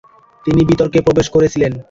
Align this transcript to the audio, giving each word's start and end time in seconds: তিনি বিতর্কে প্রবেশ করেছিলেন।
তিনি 0.45 0.61
বিতর্কে 0.69 0.99
প্রবেশ 1.01 1.27
করেছিলেন। 1.29 1.71